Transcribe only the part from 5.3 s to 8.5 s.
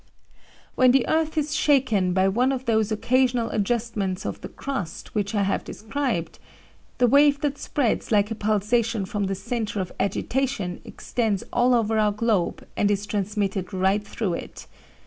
I have described, the wave that spreads like a